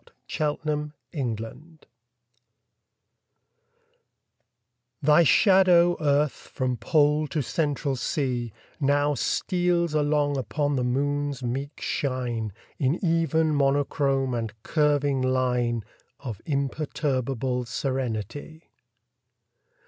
AT 0.39 0.39
A 0.39 0.57
LUNAR 0.65 0.93
ECLIPSE 1.13 1.81
THY 5.03 5.23
shadow, 5.23 5.95
Earth, 6.01 6.49
from 6.51 6.75
Pole 6.75 7.27
to 7.27 7.43
Central 7.43 7.95
Sea, 7.95 8.51
Now 8.79 9.13
steals 9.13 9.93
along 9.93 10.37
upon 10.37 10.75
the 10.75 10.83
Moon's 10.83 11.43
meek 11.43 11.79
shine 11.81 12.51
In 12.79 12.95
even 13.05 13.53
monochrome 13.53 14.33
and 14.33 14.51
curving 14.63 15.21
line 15.21 15.83
Of 16.19 16.41
imperturbable 16.47 17.65
serenity. 17.65 18.71